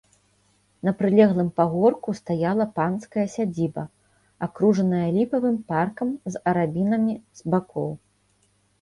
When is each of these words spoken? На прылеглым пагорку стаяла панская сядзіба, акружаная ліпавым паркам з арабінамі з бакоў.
На 0.87 0.91
прылеглым 1.01 1.49
пагорку 1.61 2.15
стаяла 2.21 2.65
панская 2.81 3.27
сядзіба, 3.35 3.83
акружаная 4.49 5.05
ліпавым 5.21 5.63
паркам 5.71 6.09
з 6.35 6.47
арабінамі 6.55 7.13
з 7.41 7.57
бакоў. 7.57 7.89